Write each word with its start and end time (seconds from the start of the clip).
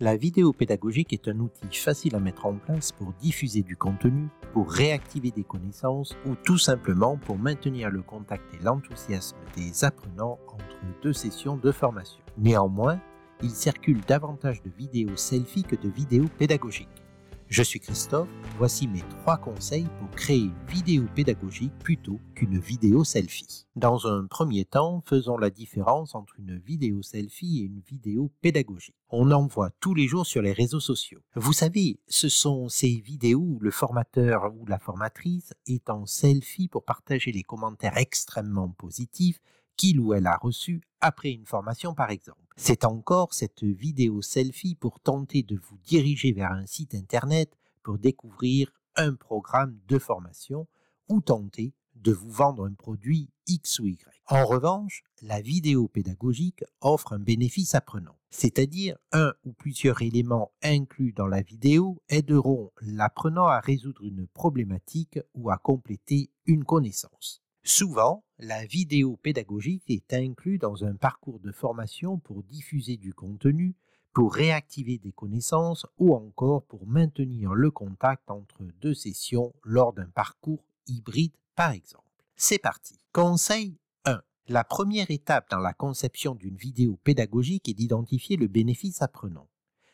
La 0.00 0.16
vidéo 0.16 0.52
pédagogique 0.52 1.12
est 1.12 1.28
un 1.28 1.38
outil 1.38 1.68
facile 1.70 2.16
à 2.16 2.18
mettre 2.18 2.46
en 2.46 2.54
place 2.54 2.90
pour 2.90 3.12
diffuser 3.12 3.62
du 3.62 3.76
contenu, 3.76 4.26
pour 4.52 4.68
réactiver 4.68 5.30
des 5.30 5.44
connaissances 5.44 6.16
ou 6.26 6.34
tout 6.34 6.58
simplement 6.58 7.16
pour 7.16 7.38
maintenir 7.38 7.90
le 7.90 8.02
contact 8.02 8.42
et 8.54 8.64
l'enthousiasme 8.64 9.36
des 9.54 9.84
apprenants 9.84 10.40
entre 10.48 10.80
deux 11.00 11.12
sessions 11.12 11.56
de 11.56 11.70
formation. 11.70 12.18
Néanmoins, 12.36 13.00
il 13.40 13.50
circule 13.50 14.00
davantage 14.00 14.62
de 14.62 14.70
vidéos 14.76 15.14
selfie 15.14 15.62
que 15.62 15.76
de 15.76 15.88
vidéos 15.88 16.28
pédagogiques. 16.38 17.03
Je 17.48 17.62
suis 17.62 17.78
Christophe, 17.78 18.28
voici 18.56 18.88
mes 18.88 19.02
trois 19.20 19.36
conseils 19.36 19.86
pour 20.00 20.10
créer 20.10 20.44
une 20.44 20.66
vidéo 20.66 21.04
pédagogique 21.14 21.72
plutôt 21.78 22.18
qu'une 22.34 22.58
vidéo 22.58 23.04
selfie. 23.04 23.66
Dans 23.76 24.06
un 24.06 24.26
premier 24.26 24.64
temps, 24.64 25.02
faisons 25.06 25.36
la 25.36 25.50
différence 25.50 26.14
entre 26.14 26.34
une 26.38 26.58
vidéo 26.58 27.02
selfie 27.02 27.60
et 27.60 27.64
une 27.64 27.80
vidéo 27.80 28.32
pédagogique. 28.40 28.96
On 29.10 29.30
en 29.30 29.46
voit 29.46 29.70
tous 29.78 29.94
les 29.94 30.08
jours 30.08 30.26
sur 30.26 30.42
les 30.42 30.52
réseaux 30.52 30.80
sociaux. 30.80 31.20
Vous 31.36 31.52
savez, 31.52 32.00
ce 32.08 32.28
sont 32.28 32.68
ces 32.68 33.00
vidéos 33.00 33.40
où 33.40 33.58
le 33.60 33.70
formateur 33.70 34.52
ou 34.58 34.66
la 34.66 34.78
formatrice 34.78 35.52
est 35.66 35.90
en 35.90 36.06
selfie 36.06 36.68
pour 36.68 36.84
partager 36.84 37.30
les 37.30 37.42
commentaires 37.42 37.98
extrêmement 37.98 38.70
positifs 38.70 39.38
qu'il 39.76 40.00
ou 40.00 40.14
elle 40.14 40.26
a 40.26 40.36
reçus 40.36 40.80
après 41.00 41.30
une 41.30 41.46
formation 41.46 41.94
par 41.94 42.10
exemple. 42.10 42.43
C'est 42.56 42.84
encore 42.84 43.34
cette 43.34 43.64
vidéo 43.64 44.22
selfie 44.22 44.76
pour 44.76 45.00
tenter 45.00 45.42
de 45.42 45.56
vous 45.56 45.76
diriger 45.78 46.32
vers 46.32 46.52
un 46.52 46.66
site 46.66 46.94
internet 46.94 47.56
pour 47.82 47.98
découvrir 47.98 48.72
un 48.96 49.14
programme 49.14 49.78
de 49.88 49.98
formation 49.98 50.68
ou 51.08 51.20
tenter 51.20 51.74
de 51.96 52.12
vous 52.12 52.30
vendre 52.30 52.66
un 52.66 52.74
produit 52.74 53.30
X 53.46 53.80
ou 53.80 53.86
Y. 53.86 53.98
En 54.26 54.46
revanche, 54.46 55.02
la 55.20 55.40
vidéo 55.40 55.88
pédagogique 55.88 56.64
offre 56.80 57.12
un 57.12 57.18
bénéfice 57.18 57.74
apprenant, 57.74 58.16
c'est-à-dire 58.30 58.96
un 59.12 59.32
ou 59.44 59.52
plusieurs 59.52 60.00
éléments 60.02 60.52
inclus 60.62 61.12
dans 61.12 61.26
la 61.26 61.42
vidéo 61.42 62.00
aideront 62.08 62.70
l'apprenant 62.80 63.46
à 63.46 63.60
résoudre 63.60 64.04
une 64.04 64.26
problématique 64.28 65.18
ou 65.34 65.50
à 65.50 65.58
compléter 65.58 66.30
une 66.46 66.64
connaissance. 66.64 67.42
Souvent, 67.64 68.23
la 68.44 68.66
vidéo 68.66 69.16
pédagogique 69.16 69.84
est 69.88 70.12
inclue 70.12 70.58
dans 70.58 70.84
un 70.84 70.94
parcours 70.94 71.40
de 71.40 71.50
formation 71.50 72.18
pour 72.18 72.42
diffuser 72.42 72.98
du 72.98 73.14
contenu, 73.14 73.74
pour 74.12 74.34
réactiver 74.34 74.98
des 74.98 75.12
connaissances 75.12 75.86
ou 75.98 76.14
encore 76.14 76.62
pour 76.64 76.86
maintenir 76.86 77.54
le 77.54 77.70
contact 77.70 78.30
entre 78.30 78.62
deux 78.82 78.94
sessions 78.94 79.54
lors 79.64 79.94
d'un 79.94 80.10
parcours 80.10 80.62
hybride 80.86 81.32
par 81.56 81.72
exemple. 81.72 82.04
C'est 82.36 82.58
parti. 82.58 82.98
Conseil 83.12 83.78
1. 84.04 84.20
La 84.48 84.62
première 84.62 85.10
étape 85.10 85.48
dans 85.50 85.58
la 85.60 85.72
conception 85.72 86.34
d'une 86.34 86.56
vidéo 86.56 86.98
pédagogique 87.02 87.68
est 87.68 87.74
d'identifier 87.74 88.36
le 88.36 88.46
bénéfice 88.46 89.00
apprenant, 89.00 89.48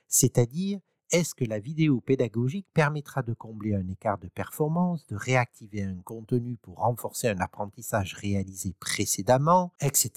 c'est-à-dire 0.09 0.81
est-ce 1.11 1.35
que 1.35 1.45
la 1.45 1.59
vidéo 1.59 2.01
pédagogique 2.01 2.67
permettra 2.73 3.23
de 3.23 3.35
combler 3.35 3.75
un 3.75 3.89
écart 3.89 4.19
de 4.19 4.29
performance, 4.29 5.07
de 5.07 5.17
réactiver 5.17 5.83
un 5.83 6.01
contenu 6.05 6.57
pour 6.57 6.79
renforcer 6.79 7.29
un 7.29 7.41
apprentissage 7.41 8.15
réalisé 8.15 8.75
précédemment, 8.79 9.73
etc., 9.81 10.11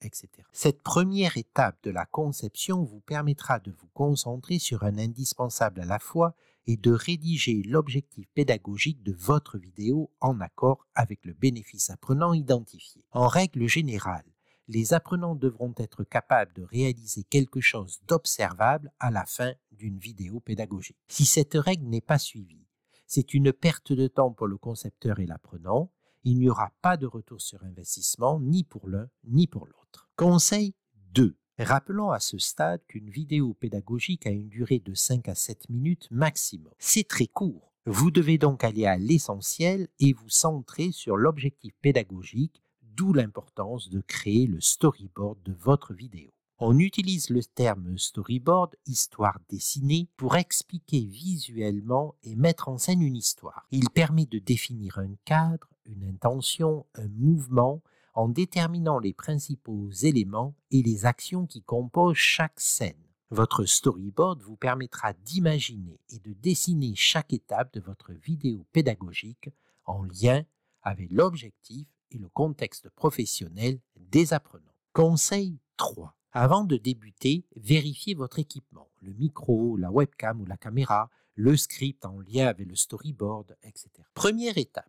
etc. 0.00 0.28
Cette 0.52 0.82
première 0.82 1.36
étape 1.36 1.76
de 1.82 1.90
la 1.90 2.06
conception 2.06 2.84
vous 2.84 3.00
permettra 3.00 3.58
de 3.58 3.72
vous 3.72 3.88
concentrer 3.94 4.58
sur 4.58 4.84
un 4.84 4.98
indispensable 4.98 5.80
à 5.80 5.86
la 5.86 5.98
fois 5.98 6.34
et 6.66 6.76
de 6.76 6.92
rédiger 6.92 7.62
l'objectif 7.64 8.28
pédagogique 8.34 9.02
de 9.02 9.12
votre 9.12 9.58
vidéo 9.58 10.10
en 10.20 10.40
accord 10.40 10.86
avec 10.94 11.24
le 11.24 11.32
bénéfice 11.32 11.90
apprenant 11.90 12.34
identifié. 12.34 13.04
En 13.10 13.26
règle 13.26 13.66
générale, 13.66 14.24
les 14.68 14.92
apprenants 14.92 15.34
devront 15.34 15.74
être 15.78 16.04
capables 16.04 16.52
de 16.52 16.62
réaliser 16.62 17.24
quelque 17.24 17.60
chose 17.60 18.00
d'observable 18.06 18.92
à 19.00 19.10
la 19.10 19.24
fin 19.24 19.54
d'une 19.78 19.98
vidéo 19.98 20.40
pédagogique. 20.40 20.98
Si 21.06 21.24
cette 21.24 21.54
règle 21.54 21.86
n'est 21.86 22.02
pas 22.02 22.18
suivie, 22.18 22.66
c'est 23.06 23.32
une 23.32 23.52
perte 23.52 23.92
de 23.92 24.06
temps 24.06 24.32
pour 24.32 24.46
le 24.46 24.58
concepteur 24.58 25.18
et 25.18 25.26
l'apprenant, 25.26 25.90
il 26.24 26.38
n'y 26.38 26.50
aura 26.50 26.70
pas 26.82 26.96
de 26.96 27.06
retour 27.06 27.40
sur 27.40 27.62
investissement 27.64 28.38
ni 28.40 28.64
pour 28.64 28.88
l'un 28.88 29.08
ni 29.24 29.46
pour 29.46 29.66
l'autre. 29.66 30.10
Conseil 30.16 30.74
2. 31.14 31.36
Rappelons 31.58 32.10
à 32.10 32.20
ce 32.20 32.38
stade 32.38 32.84
qu'une 32.86 33.08
vidéo 33.08 33.54
pédagogique 33.54 34.26
a 34.26 34.30
une 34.30 34.48
durée 34.48 34.78
de 34.78 34.94
5 34.94 35.28
à 35.28 35.34
7 35.34 35.70
minutes 35.70 36.08
maximum. 36.10 36.72
C'est 36.78 37.08
très 37.08 37.26
court. 37.26 37.72
Vous 37.86 38.10
devez 38.10 38.36
donc 38.36 38.64
aller 38.64 38.84
à 38.84 38.98
l'essentiel 38.98 39.88
et 39.98 40.12
vous 40.12 40.28
centrer 40.28 40.92
sur 40.92 41.16
l'objectif 41.16 41.72
pédagogique 41.80 42.62
d'où 42.82 43.12
l'importance 43.12 43.88
de 43.88 44.00
créer 44.00 44.46
le 44.46 44.60
storyboard 44.60 45.42
de 45.42 45.52
votre 45.52 45.94
vidéo. 45.94 46.30
On 46.60 46.80
utilise 46.80 47.30
le 47.30 47.44
terme 47.44 47.96
storyboard, 47.98 48.74
histoire 48.84 49.38
dessinée, 49.48 50.08
pour 50.16 50.34
expliquer 50.34 51.04
visuellement 51.04 52.16
et 52.24 52.34
mettre 52.34 52.68
en 52.68 52.78
scène 52.78 53.00
une 53.00 53.14
histoire. 53.14 53.68
Il 53.70 53.88
permet 53.90 54.26
de 54.26 54.40
définir 54.40 54.98
un 54.98 55.14
cadre, 55.24 55.68
une 55.86 56.02
intention, 56.02 56.84
un 56.96 57.06
mouvement, 57.10 57.80
en 58.14 58.28
déterminant 58.28 58.98
les 58.98 59.12
principaux 59.12 59.88
éléments 60.02 60.56
et 60.72 60.82
les 60.82 61.06
actions 61.06 61.46
qui 61.46 61.62
composent 61.62 62.16
chaque 62.16 62.58
scène. 62.58 63.06
Votre 63.30 63.64
storyboard 63.64 64.42
vous 64.42 64.56
permettra 64.56 65.12
d'imaginer 65.12 66.00
et 66.10 66.18
de 66.18 66.32
dessiner 66.32 66.94
chaque 66.96 67.32
étape 67.32 67.72
de 67.74 67.80
votre 67.80 68.12
vidéo 68.12 68.66
pédagogique 68.72 69.50
en 69.84 70.02
lien 70.02 70.42
avec 70.82 71.12
l'objectif 71.12 71.86
et 72.10 72.18
le 72.18 72.28
contexte 72.28 72.88
professionnel 72.90 73.78
des 73.94 74.32
apprenants. 74.32 74.64
Conseil 74.92 75.60
3. 75.76 76.17
Avant 76.40 76.62
de 76.62 76.76
débuter, 76.76 77.44
vérifiez 77.56 78.14
votre 78.14 78.38
équipement, 78.38 78.88
le 79.02 79.12
micro, 79.12 79.76
la 79.76 79.90
webcam 79.90 80.40
ou 80.40 80.46
la 80.46 80.56
caméra, 80.56 81.10
le 81.34 81.56
script 81.56 82.04
en 82.04 82.20
lien 82.20 82.46
avec 82.46 82.68
le 82.68 82.76
storyboard, 82.76 83.56
etc. 83.64 83.88
Première 84.14 84.56
étape. 84.56 84.88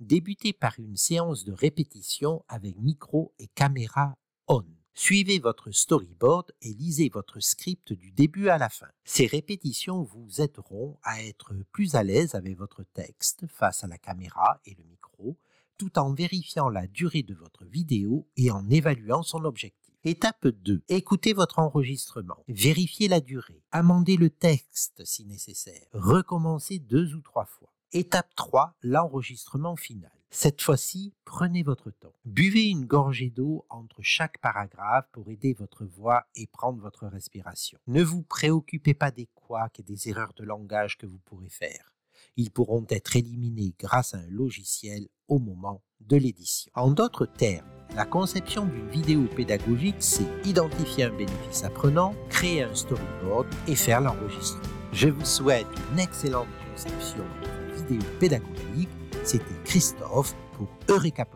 Débutez 0.00 0.52
par 0.52 0.80
une 0.80 0.96
séance 0.96 1.44
de 1.44 1.52
répétition 1.52 2.44
avec 2.48 2.76
micro 2.76 3.32
et 3.38 3.46
caméra 3.46 4.16
on. 4.48 4.64
Suivez 4.92 5.38
votre 5.38 5.70
storyboard 5.70 6.50
et 6.60 6.74
lisez 6.74 7.08
votre 7.08 7.38
script 7.38 7.92
du 7.92 8.10
début 8.10 8.48
à 8.48 8.58
la 8.58 8.68
fin. 8.68 8.90
Ces 9.04 9.28
répétitions 9.28 10.02
vous 10.02 10.40
aideront 10.40 10.98
à 11.04 11.22
être 11.22 11.54
plus 11.70 11.94
à 11.94 12.02
l'aise 12.02 12.34
avec 12.34 12.58
votre 12.58 12.82
texte 12.94 13.46
face 13.46 13.84
à 13.84 13.86
la 13.86 13.98
caméra 13.98 14.60
et 14.64 14.74
le 14.74 14.82
micro, 14.82 15.38
tout 15.78 16.00
en 16.00 16.12
vérifiant 16.12 16.68
la 16.68 16.88
durée 16.88 17.22
de 17.22 17.34
votre 17.34 17.64
vidéo 17.64 18.26
et 18.36 18.50
en 18.50 18.68
évaluant 18.68 19.22
son 19.22 19.44
objectif. 19.44 19.79
Étape 20.02 20.46
2. 20.46 20.82
Écoutez 20.88 21.34
votre 21.34 21.58
enregistrement. 21.58 22.42
Vérifiez 22.48 23.06
la 23.06 23.20
durée. 23.20 23.62
Amendez 23.70 24.16
le 24.16 24.30
texte 24.30 25.04
si 25.04 25.26
nécessaire. 25.26 25.86
Recommencez 25.92 26.78
deux 26.78 27.14
ou 27.14 27.20
trois 27.20 27.44
fois. 27.44 27.70
Étape 27.92 28.34
3. 28.34 28.76
L'enregistrement 28.80 29.76
final. 29.76 30.10
Cette 30.30 30.62
fois-ci, 30.62 31.12
prenez 31.26 31.62
votre 31.62 31.90
temps. 31.90 32.14
Buvez 32.24 32.68
une 32.68 32.86
gorgée 32.86 33.28
d'eau 33.28 33.66
entre 33.68 34.00
chaque 34.00 34.38
paragraphe 34.38 35.06
pour 35.12 35.28
aider 35.28 35.52
votre 35.52 35.84
voix 35.84 36.24
et 36.34 36.46
prendre 36.46 36.80
votre 36.80 37.06
respiration. 37.06 37.78
Ne 37.86 38.02
vous 38.02 38.22
préoccupez 38.22 38.94
pas 38.94 39.10
des 39.10 39.28
couacs 39.34 39.80
et 39.80 39.82
des 39.82 40.08
erreurs 40.08 40.32
de 40.32 40.44
langage 40.44 40.96
que 40.96 41.04
vous 41.04 41.18
pourrez 41.18 41.50
faire 41.50 41.92
ils 42.36 42.50
pourront 42.50 42.86
être 42.90 43.16
éliminés 43.16 43.74
grâce 43.78 44.14
à 44.14 44.18
un 44.18 44.26
logiciel 44.28 45.08
au 45.28 45.38
moment 45.38 45.82
de 46.00 46.16
l'édition. 46.16 46.70
En 46.74 46.90
d'autres 46.90 47.26
termes, 47.26 47.69
la 47.96 48.04
conception 48.04 48.64
d'une 48.64 48.88
vidéo 48.88 49.22
pédagogique, 49.34 49.96
c'est 49.98 50.26
identifier 50.44 51.04
un 51.04 51.10
bénéfice 51.10 51.64
apprenant, 51.64 52.14
créer 52.28 52.62
un 52.62 52.74
storyboard 52.74 53.46
et 53.66 53.74
faire 53.74 54.00
l'enregistrement. 54.00 54.62
Je 54.92 55.08
vous 55.08 55.24
souhaite 55.24 55.66
une 55.92 56.00
excellente 56.00 56.48
conception 56.70 57.24
de 57.42 57.74
vidéo 57.74 58.08
pédagogique. 58.18 58.88
C'était 59.24 59.44
Christophe 59.64 60.34
pour 60.56 60.68
Eureka 60.88 61.26